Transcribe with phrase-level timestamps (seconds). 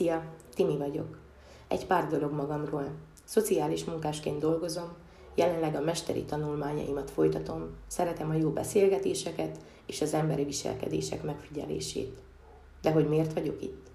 [0.00, 1.18] Szia, Timi vagyok.
[1.68, 2.88] Egy pár dolog magamról.
[3.24, 4.88] Szociális munkásként dolgozom,
[5.34, 12.18] jelenleg a mesteri tanulmányaimat folytatom, szeretem a jó beszélgetéseket és az emberi viselkedések megfigyelését.
[12.82, 13.90] De hogy miért vagyok itt?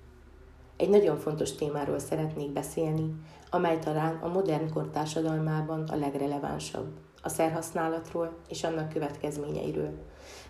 [0.78, 3.14] Egy nagyon fontos témáról szeretnék beszélni,
[3.50, 6.88] amely talán a modern kor társadalmában a legrelevánsabb,
[7.26, 9.90] a szerhasználatról és annak következményeiről.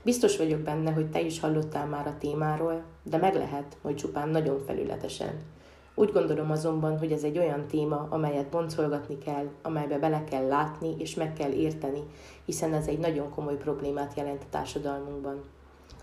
[0.03, 4.29] Biztos vagyok benne, hogy te is hallottál már a témáról, de meg lehet, hogy csupán
[4.29, 5.41] nagyon felületesen.
[5.95, 10.95] Úgy gondolom azonban, hogy ez egy olyan téma, amelyet boncolgatni kell, amelybe bele kell látni
[10.97, 12.03] és meg kell érteni,
[12.45, 15.43] hiszen ez egy nagyon komoly problémát jelent a társadalmunkban.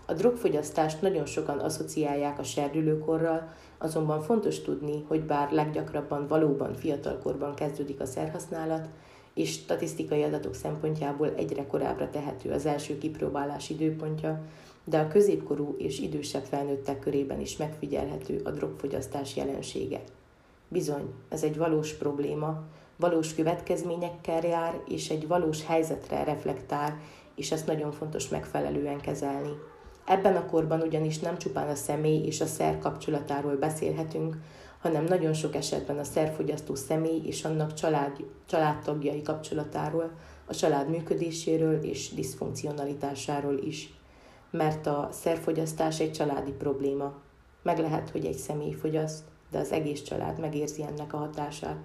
[0.05, 7.53] A drogfogyasztást nagyon sokan asszociálják a serdülőkorral, azonban fontos tudni, hogy bár leggyakrabban valóban fiatalkorban
[7.53, 8.87] kezdődik a szerhasználat,
[9.33, 14.41] és statisztikai adatok szempontjából egyre korábbra tehető az első kipróbálás időpontja,
[14.83, 20.01] de a középkorú és idősebb felnőttek körében is megfigyelhető a drogfogyasztás jelensége.
[20.67, 22.63] Bizony, ez egy valós probléma,
[22.95, 26.99] valós következményekkel jár, és egy valós helyzetre reflektál,
[27.35, 29.51] és ezt nagyon fontos megfelelően kezelni.
[30.05, 34.37] Ebben a korban ugyanis nem csupán a személy és a szer kapcsolatáról beszélhetünk,
[34.83, 38.11] hanem nagyon sok esetben a szerfogyasztó személy és annak család,
[38.45, 40.11] családtagjai kapcsolatáról,
[40.45, 43.93] a család működéséről és diszfunkcionalitásáról is.
[44.51, 47.13] Mert a szerfogyasztás egy családi probléma.
[47.61, 51.77] Meg lehet, hogy egy személy fogyaszt, de az egész család megérzi ennek a hatását.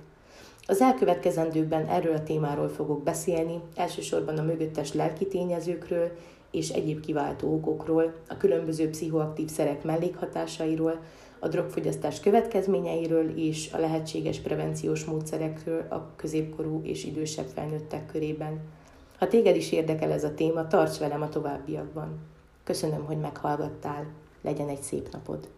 [0.67, 6.11] Az elkövetkezendőkben erről a témáról fogok beszélni, elsősorban a mögöttes lelki tényezőkről
[6.51, 11.01] és egyéb kiváltó okokról, a különböző pszichoaktív szerek mellékhatásairól,
[11.39, 18.61] a drogfogyasztás következményeiről és a lehetséges prevenciós módszerekről a középkorú és idősebb felnőttek körében.
[19.19, 22.19] Ha téged is érdekel ez a téma, tarts velem a továbbiakban.
[22.65, 24.07] Köszönöm, hogy meghallgattál.
[24.43, 25.49] Legyen egy szép napod!